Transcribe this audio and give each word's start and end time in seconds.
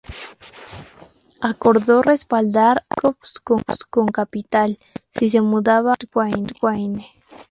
Acordó 1.41 2.01
respaldar 2.01 2.83
a 2.89 2.95
Jacobs 3.03 3.39
con 3.91 4.07
capital, 4.07 4.79
si 5.11 5.29
se 5.29 5.41
mudaba 5.41 5.93
a 5.93 5.95
Fort 6.11 6.59
Wayne. 6.63 7.05